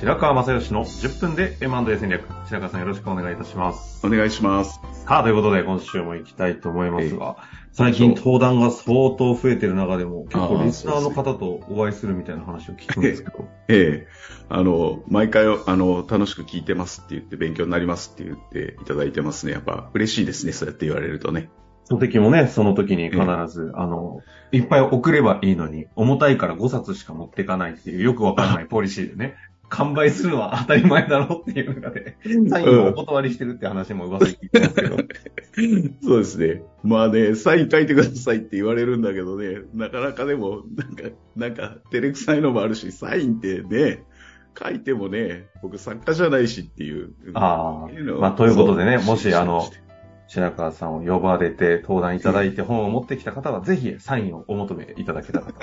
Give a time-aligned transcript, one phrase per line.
[0.00, 2.28] 白川正義の10分で M&A 戦略。
[2.44, 4.06] 白川さんよろしくお願いいたします。
[4.06, 4.78] お願いします。
[5.06, 7.36] さあ、ということで今週も行きたいと思いますが、
[7.72, 14.08] 最近登壇が相当増えてる中でも、結構リスナーの方とお会いするみたいな話を聞くんですけど、ええ
[14.50, 19.52] あの、毎回、あの、楽しく聞いてますって言って、勉強になりますって言っていただいてますね。
[19.52, 20.52] やっぱ嬉しいですね。
[20.52, 21.48] そうやって言われるとね。
[21.84, 24.20] その時もね、その時に必ず、あの、
[24.52, 29.36] いっぱい送ればいいのに、重たいから5冊しか持っていかないっていうよくわかんないポリシーでね、
[29.68, 32.16] 完売するのは当たり前だろうっていう中で、
[32.48, 34.96] サインをお断りしてるって話も噂に聞いてますけど、
[36.02, 36.62] そうですね。
[36.82, 41.02] まあね、サイン書いてくださいって言われるんだけどね、なかなかでも、なんか、
[41.36, 44.04] なんか、照れくさいのもあるし、サインってね、
[44.58, 47.12] 書いてもね、僕作家じゃないしっていう。
[47.34, 49.68] ああまあということでねもしあの
[50.28, 55.54] 白川さんを呼ばれて登壇いただいて本を持ってきた方は、ぜひサインをお求めいただけたらと。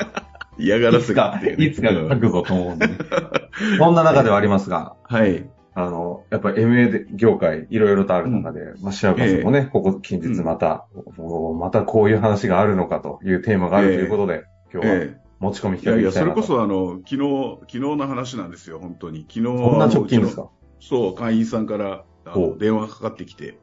[0.58, 2.98] 嫌がらせいつかっていつか書くぞと思うんで、ね。
[3.80, 5.50] そんな中ではありますが、はい。
[5.76, 10.88] あの、やっぱり MA 業界いろいろとある中で、まあ白川さんもね、ここ近日また、
[11.18, 16.42] もうまたこういう話があるのかというテーマがあるということで、今日はえ持ち込みえいやいや、それこ。
[16.44, 19.26] そあの、昨日、昨日の話なんですよ、本当に。
[19.28, 20.50] 昨日、そんな直近ですか？
[20.80, 22.04] そう、会員さんから
[22.60, 23.58] 電話がかかってきて。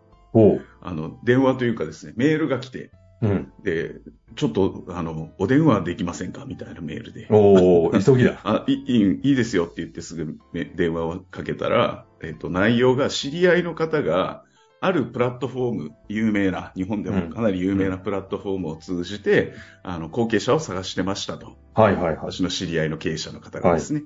[0.83, 2.91] あの、電話というかですね、メールが来て、
[3.23, 3.53] うん。
[3.63, 3.97] で、
[4.37, 6.45] ちょっと、あの、お電話できませんか？
[6.47, 7.27] みたいなメールで。
[7.31, 8.41] おお急ぎだ。
[8.45, 14.45] あいいいいいですよって言ってすぐめ電話をかけたら、えっと、内容が知り合いの方が、
[14.83, 21.59] あるプラットフォーム、有名な、日本でもかなり有名なプラットフォームを通じて、あの、後継者を探してましたと。
[21.75, 22.17] はいはいはい。
[22.17, 24.05] 私の知り合いの経営者の方がですね。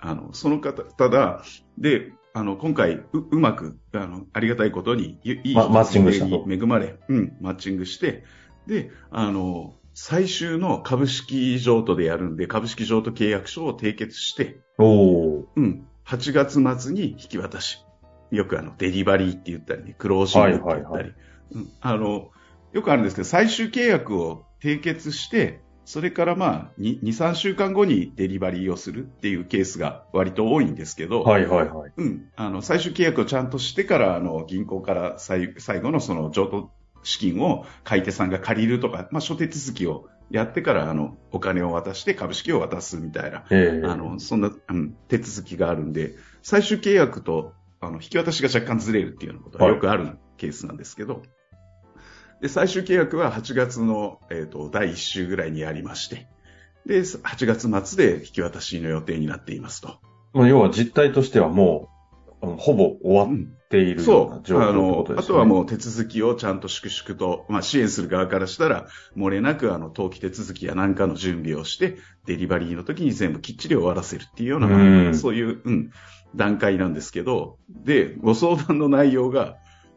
[0.00, 1.42] あの、その方、ただ、
[1.78, 8.24] で、あの、今回、う、うまく、あの、ありがたいことに、いいいまマッチングし恵まれ、うん、マッチングして、
[8.66, 17.84] で、あの、最終の株式譲渡でやるんで、株式譲渡契約書を締結して、おおうん、8月末に引き渡し。
[18.30, 21.12] よくあの、デリバリーって言ったりね、クロージングって言ったり、
[21.52, 22.30] うん、あの、
[22.72, 31.92] よくあるんですけど、最終契約を締結して、それからまあ、2、2 3週間後にデリバリーをするっていうケースが割と多いんですけど、はいはいはい。
[31.96, 36.70] うん、あの、最終契約をちゃんとしてから、あの、銀行から最最後のその譲渡
[37.02, 43.86] 資金を買い手さんが借りるとか、まあ、諸手続きをやってから、あの、お金を渡して株式を渡すみたいな、ええ。
[43.86, 51.22] あの、そんな、うん、手続きがあるんで、最終契約と、あの、引き渡しが若干ずれるっていうようなことがよくあるケースなんですけど、
[52.40, 56.28] で、最終契約は8月の、えっ、と、第1週ぐらいにやりまして、
[56.86, 60.00] で、8月末で引き渡しの予定になっていますと。
[60.32, 61.88] まあ、要は実態としてはも
[62.42, 64.30] う、ほぼ終わっうんているようそう。
[64.36, 65.14] な状況ね。
[65.18, 71.96] あとはもう手続きをちゃんと粛々と、まあ支援する側からしたら、漏れなくあの、登記手続きや何かの準備をして、
[72.26, 75.90] デリバリーの時に全部きっちり終わらせるっていうような、うんそういう、うん、
[76.36, 79.56] 段階なんですけど、で、ご相談の内容が、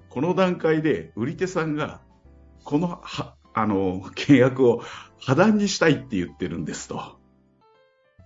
[0.10, 2.02] この段階で売り手さんが、
[2.64, 4.82] この、は、あの、契約を
[5.20, 7.18] 破談にしたいって言ってるんですと。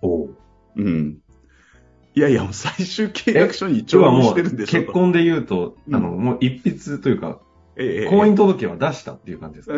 [0.02, 0.36] おう
[0.76, 1.18] うん。
[2.14, 4.78] いやいや、もう最終契約書に調印してるんでしょと。
[4.80, 7.38] 結婚で言うと、うんあの、もう一筆というか、
[7.76, 9.76] ええ婚姻届は出したっていう感じですか、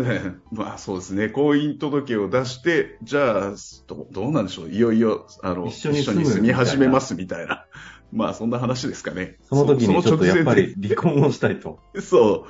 [0.50, 1.28] まあそうですね。
[1.28, 3.54] 婚姻届を出して、じゃあ、
[3.87, 4.70] どどうなんでしょう？
[4.70, 7.66] いよいよ、あの、一緒に住み始めますみたいな。
[8.12, 9.37] まあそんな話ですかね。
[9.43, 11.81] その時にちょっとやっぱり離婚をしたいと。
[12.00, 12.47] そ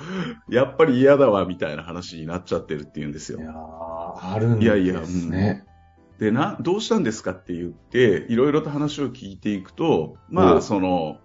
[0.49, 0.55] う。
[0.55, 3.43] やっぱり嫌だわ、みたいな話になっちゃってるっていうんですよい。
[3.43, 5.67] やーあるんいやいやですね。
[6.23, 11.19] で、な、どうしたんですかって言って、いろいろと話を聞いていくと、まあ、その、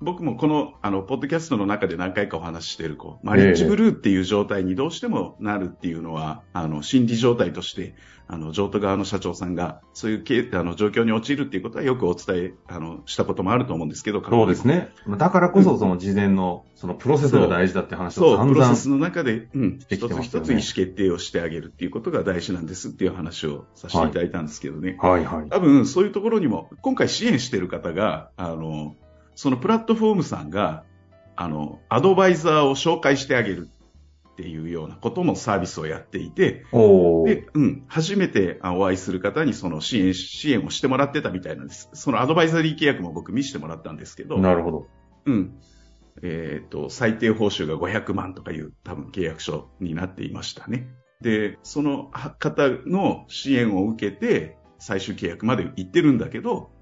[0.00, 7.96] 僕もこの、あの、ポッドキャストの中で何回かお話ししている、こう、マリッジブルーっていう状態にどうしてもなるっていうのは、あの、心理状態として、
[8.28, 14.90] あの、譲渡側の社長さんが、そういうけ、あの、状況に陥るっていうことはよくお伝え、あの、したこともあると思うんですけど、そうですね。
[15.16, 24.96] だからこそ、その事前の、そのプロセスが大事だって話をそう、散々プロセスの中で、うん、一つ一つ意思決定をしてあげるっていうことが大事なんですっていう話をさせていただいたんですけどね。
[25.00, 25.48] はいはい。
[25.48, 28.94] 多分そういうところにも、今回支援している方が、あの、
[29.38, 30.82] そのプラットフォームさんが、
[31.36, 33.70] あの、アドバイザーを紹介してあげる
[34.30, 36.64] っていうようなこともサービスをやっていて、
[37.24, 41.88] で、うん、初めてあお会いする方にその支援、支援をしてもらってたみたいなんです。
[41.92, 44.88] そのアドバイザリー契約も僕見せてもらったんですけど、なるほど。
[45.26, 45.54] うん。
[46.24, 50.88] えっ、と、最低報酬が500万とかいう多分契約書になっていましたね。
[51.20, 52.10] で、その
[52.40, 56.72] 方の支援を受けて最終契約まで行ってるんだけど、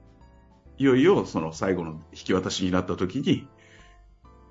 [0.78, 3.48] いよいよその最後の引き渡しになった時に、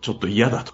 [0.02, 0.74] ちょっと嫌だと。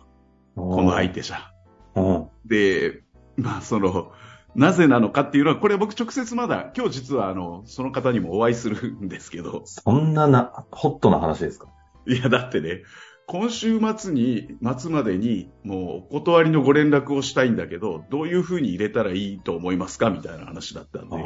[0.56, 1.52] この相手じゃ。
[1.96, 2.28] うん。
[2.46, 3.04] で、
[3.38, 4.12] まあその、
[4.54, 11.68] なぜなのかっていうのは、これ僕直接まだ、今日実はあの、その方にもお会いするんですけど、そんなな、ホットな話ですか？
[12.06, 12.84] いやだってね、
[13.28, 20.10] 今週末に、末までに、もうお断りのご連絡をしたいんだけど、どういう風に入れたらいいと思いますか？
[20.10, 21.22] みたいな話だったんで、ああ。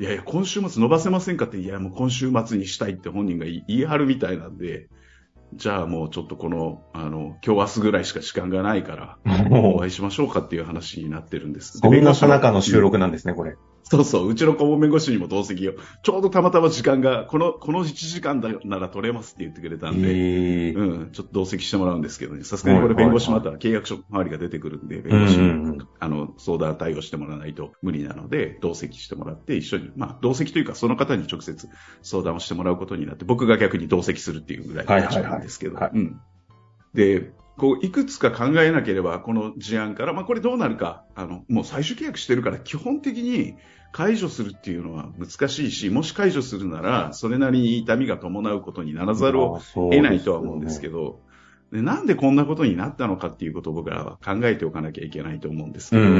[0.00, 4.88] いやいや、今週末伸ばせませんかって、いや、もう今週末にしたいって本人が言い張るみたいなんで、
[5.52, 11.78] じゃあもうちょっとこの、あの、今日明日ぐらいしか時間がないから、おもう、会いしましょうかっていう話になってるんです。
[11.78, 13.56] そんなさなかの収録なんですね、これ。
[13.82, 15.72] そうそう、うちの顧問弁護士にも同席を、
[16.02, 20.72] ちょうどたまたま時間が、この、この1時間だなら取れますって言ってくれたんで、ええ。
[20.72, 25.50] うん、ちょっと同席してもらうんですけどね、さすがにこれ弁護士また契約書周りが出てくるんで、弁護士に、うん。
[25.50, 31.68] うんうんあの、相談対応してもらわないと無理なので、同席してもらって、一緒に、まあ、同席というか、その方に直接
[32.02, 35.92] 相談をしてもらうことになって、僕が逆に同席するっていうぐらいの立場なんですけど、はいはい。
[35.96, 36.20] うん。
[36.94, 43.54] で、こう、いくつか考えなければ、この事案から、まあ、これどうなるか、あの、もう最終契約してるから、基本的に
[43.92, 51.20] 解除するっていうのは難しいし、もし解除するなら、それなりに痛みが伴うことにならざるを得ないとは思うんですけど。
[51.70, 56.16] ど、でなんでこんなことになったのかっていうことを僕らは考えておかなきゃいけないと思うんですけど、うんうん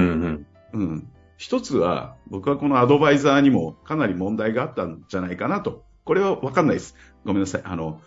[0.72, 0.82] うん。
[0.90, 1.08] うん
[1.38, 5.86] 一つは、僕はこのアドバイザーにもかなり問題があったんじゃないかなと。
[6.04, 6.96] これはわかんないです。
[7.25, 7.62] ごめんなさい。
[7.64, 8.02] あの、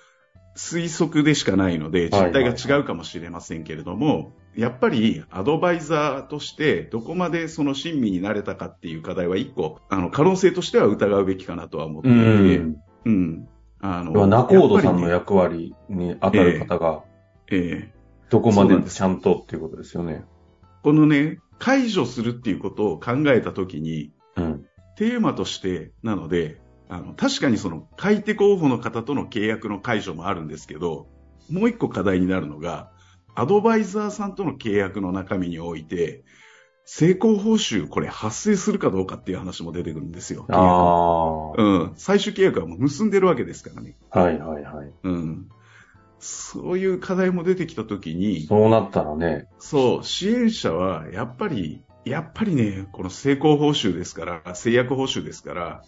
[0.55, 12.77] 推測でしかないので、実態が違うかもしれませんけれども、やっぱりアドバイザーとしてどこまでその親身になれたかっていう課題は一個、あの、可能性としては疑うべきかなとは思っていて、うん。
[13.05, 13.47] うん。
[13.81, 17.03] あの、要はナコードさんの役割に当たる方が、
[17.51, 17.93] ええ
[18.29, 20.23] どこまでちゃんとっていうことですよね。
[20.81, 24.65] このね、解除するっていうことを考えたときに、うん。
[24.95, 26.61] テーマとしてなので、
[26.93, 31.07] あの、確かにその、買い手候補の方との契約の解除もあるんですけど、
[31.49, 32.91] もう一個課題になるのが、
[33.35, 36.23] アドバイザーさんとの契約の中身において、
[36.85, 40.45] 成功報酬、これ発生するかどうかっていう話も出てくるんですよ。
[40.49, 41.93] あうん。
[41.95, 43.95] 最終契約はもう結んでるわけですからね。
[44.11, 44.19] あ。
[44.19, 44.91] はいはいはい。
[45.03, 45.49] うん。
[46.19, 55.83] そういう課題も出てきたときに、そうなったらね、そう、支援者は、やっぱり、やっぱりね、この成功報酬ですから、制約報酬ですから、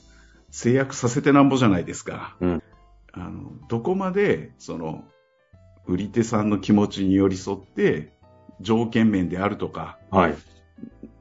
[0.55, 2.37] 制約させてなんぼじゃないですか。
[2.39, 2.63] うん
[3.11, 5.03] あの、どこまで、その、
[5.85, 8.13] 売り手さんの気持ちに寄り添って、
[8.61, 10.35] 条件面であるとか、はい。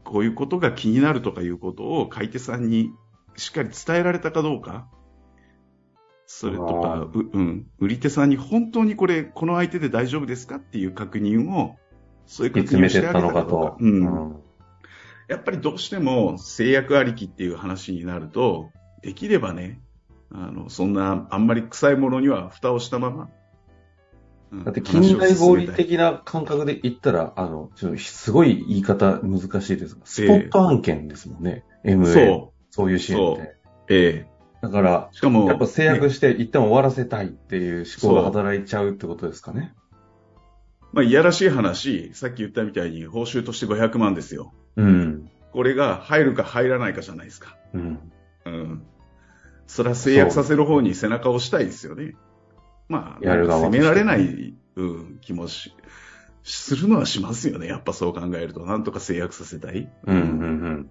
[0.03, 2.91] こういうことが気になるとかいうことを買い手さんに
[3.37, 4.89] しっかり伝えられたかどうか。
[6.27, 11.77] それとあか、ううん、売り手さんに本当にこれ、この相手で大丈夫ですかっていう確認を、
[12.27, 13.77] そういう確認をしてあげたのかと。。
[13.81, 14.37] うん。
[15.29, 18.71] やっぱりどうしても制約ありきっていう話になると、
[19.05, 19.81] できればね、
[20.33, 23.29] あの、そんな、あんまり臭いものには蓋をしたまま。
[24.51, 31.65] うんだって近代合理的な感覚で言ったら、あの、ちょっとすごい言い方難しいですが、スポット案件ですもんね。
[31.85, 32.07] MA。
[32.15, 33.43] そそういう支援って。
[33.43, 33.57] う。
[33.89, 39.75] ええだから、しかも、やっぱ制約して一旦終わらせたいっていう思考が働いちゃうってことですかね。
[40.93, 44.55] まあ、いやらしい話、さっき言ったみたいに報酬として500万ですよ。
[44.77, 45.29] うん。
[45.53, 47.57] これが入るか入らないかじゃないですか。
[47.75, 48.13] うん。
[48.47, 48.83] うん。
[49.67, 52.15] それは制約させる方に背中を押したいですよね。
[52.89, 55.75] まあ、やる側責められない、うん、気もし、
[56.43, 57.67] するのはしますよね。
[57.67, 58.67] やっぱそう考えると。
[58.67, 59.91] なんとか制約させたい。
[60.07, 60.91] うん、うん、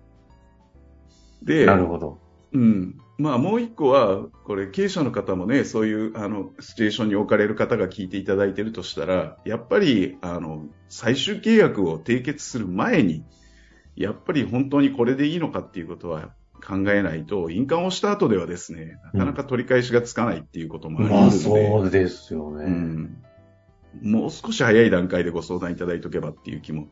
[1.43, 2.17] うでん。、なるほど。
[2.53, 2.97] うん。
[3.19, 13.23] まあもう一個は、これ経営者の方もね、そういう、あの、シチュエーションに置かれる方が聞いていただいているとしたら、やっぱり、あの、最終契約を締結する前に、
[13.95, 16.33] やっぱり本当にこれでいいのかっていうことは
[16.65, 22.65] 考えないと、印鑑をした後ではですね、なかなか取り返しがつかないっていうこともありまあ、ますので、そうですよね。
[22.65, 23.23] うん。
[24.01, 26.87] もう少し早い段階でご相談いただいとけばっていう気も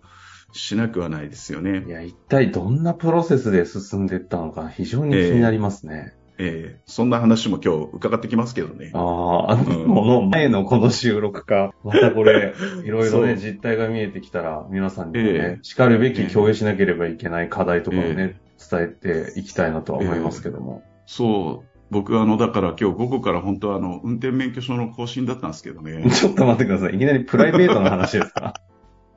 [0.53, 1.89] しなくはないですよねい。
[1.89, 6.13] や、一体どんなプロセスで進んでいったのか非常に気になりますね。
[6.37, 8.91] ええそんな話も今日伺ってきますけどね。
[8.93, 18.35] ああ、あの、うんこの前のこの収録か、またこれ、 いろいろね、実態が見えてきたら、皆さんにもね、ええ叱るべき共有しなければいけない課題とかをね、え
[18.69, 18.87] 伝え
[19.33, 20.83] ていきたいなとは思いますけども。
[21.05, 21.67] そう。
[21.89, 26.09] 僕あの、だから今日午後から本当はあの、運転免許証の更新だったんですけどね。
[26.11, 26.95] ちょっと待ってください。
[26.95, 28.53] いきなりプライベートの話ですか？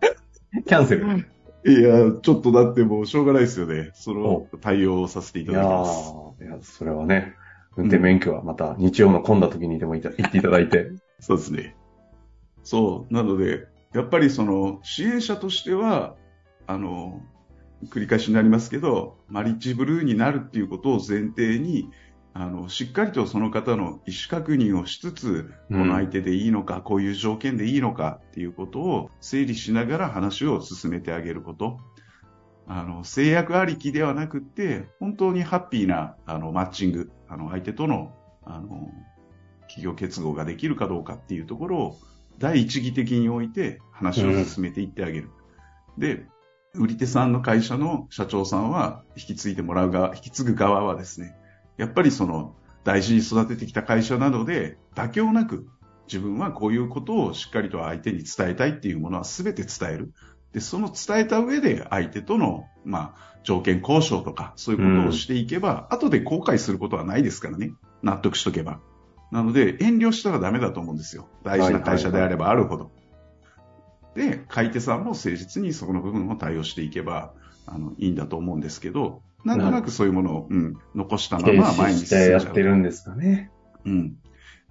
[0.66, 1.26] キャンセル。
[1.66, 3.90] いや、ちょっとだってもうしょうがないですよね。
[3.94, 6.14] その対応をさせていいやただきます。
[6.40, 7.34] ーいや、それはね、
[7.76, 10.90] 運転免許はまた日曜の混んだ時にでもいた言っていただいて。
[11.20, 11.76] そうですね。
[12.64, 13.14] そう。
[13.14, 16.16] なので、やっぱりその、支援者としては、
[16.66, 17.20] あの、
[17.90, 21.90] 繰り返しになりますけど、マリッジブルーになるっていうことを前提に、
[22.32, 31.78] あの、しっかりとその方の意思確認をしつつ、この相手でいいのか、こういう条件でいいのかっていうことを整理しながら話を進めてあげること。
[32.66, 38.14] あの、制約ありきではなくって、本当にハッピーな、あの、マッチング、あの、相手との、
[38.44, 38.90] あの、
[39.68, 41.98] 企業結合ができるかどうかっていうところを、
[42.38, 45.30] 第一義的に置いて話を進めていってあげる。
[45.98, 46.26] で、
[46.74, 51.36] 売り手さんの会社の社長さんは、引き継いでもらう側、引き継ぐ側はですね、
[51.76, 55.66] やっぱりその、大事に育ててきた会社なので、妥協なく、
[56.06, 60.12] 自分はこういうことをしっかりと相手に伝えたいっていうものは全て伝える。
[60.52, 67.72] で、その伝えた上で相手との、まあ、条件交渉とか、そういうことをしていけば、後で後悔することはないですからね。
[68.02, 68.80] 納得しとけば。
[69.30, 71.28] なので、遠慮したらダメだと思うんですよ。
[71.42, 72.90] 大事な会社であればあるほど。
[74.14, 77.32] で、買い手さんも誠実にそこの部分を対応していけば、
[77.66, 82.30] あの、いいんだと思うんですけど、なんとなくそういうものを、うん、残したまま前に進ん。
[82.30, 83.50] やってるんですかね。
[83.84, 84.16] うん。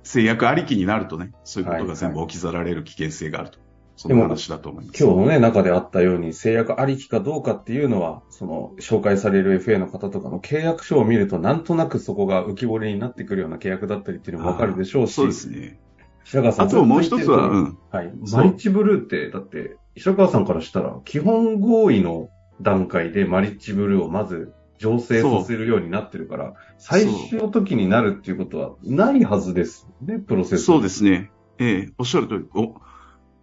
[0.04, 3.60] 制約ありきになるとね、そういうことが全部置き去られる危険性があると。
[3.96, 5.04] その話だと思います。
[5.04, 15.14] 今日のね、中であったように、制約ありきかどうかっていうのは、その、紹介される FA の方とかの契約書を見ると、なんとなくそこが浮き彫りになってくるような契約だったりっていうのもわかるでしょうし。
[15.14, 15.80] そうですね。
[16.26, 16.68] 白川さん。
[16.68, 17.78] あともう一つは、うん。
[17.92, 18.12] はい。
[18.32, 22.30] マリッジブルーって、だって、白川さんからしたら、基本合意の
[22.62, 30.64] 段階でマリッジブルーをまず醸成させるようになってるから、最終の時になるっていうことはないはずですね、プロセス。
[30.64, 31.32] そうですね。
[31.60, 32.46] ええおっしゃる通り。
[32.56, 32.76] お、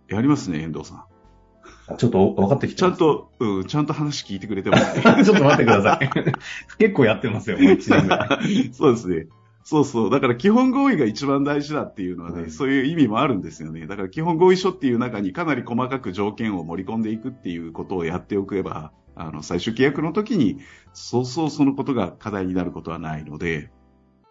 [0.09, 1.05] やりますね、遠藤さん。
[1.97, 5.03] ちょっと分かってきてちゃんと、うん、ちゃんと話聞いてくれてますね。
[5.25, 6.11] ちょっと待ってください。
[6.79, 8.71] 結構やってますよ、もう一年ぐらい。
[8.75, 9.27] そうですね。
[9.63, 10.11] そうそう。
[10.11, 13.87] だから基本合意が一番大事だっていうのはね、うんそういう意味もあるんですよね。
[13.87, 20.59] だから基本合意書っていう中にかなり細かく条件を盛り込んでいくっていうことをやっておけば、あの、最終契約の時に、
[20.93, 23.71] そうそうそのことが課題になることはないので、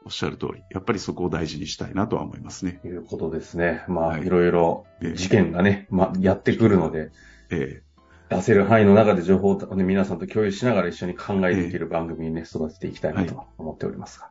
[0.06, 2.80] おっしゃる通り、やっぱりそこを大事にしたいなとは思いますね。
[2.82, 3.84] ということですね。
[3.88, 7.12] まあ、はいいろいろええ事件がね、まあ、やってくるので、
[7.52, 7.84] え
[8.30, 14.30] 出せる範囲の中で情報を、ね、皆さんと共有しながら一緒に考えていける番組にね、育てていきたいなと思っておりますが。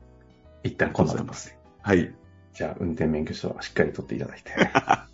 [0.68, 1.58] 一旦えこんなところですね。
[1.82, 2.12] はい。
[2.54, 4.52] じゃあ、運転免許証はしっかり取っていただいて。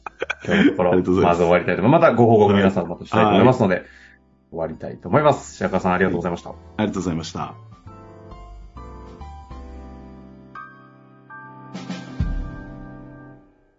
[0.46, 2.02] 今日のところ、まず終わりたいと思います。
[2.02, 3.84] またご報告皆さんまたしたいと思いますので、
[4.50, 5.56] 終わりたいと思います。
[5.56, 6.50] 白川さんありがとうございました。
[6.50, 7.74] ありがとうございました。